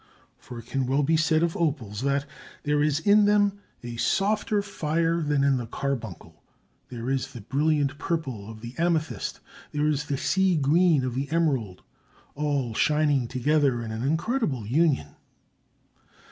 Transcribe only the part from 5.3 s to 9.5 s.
in the carbuncle, there is the brilliant purple of the amethyst;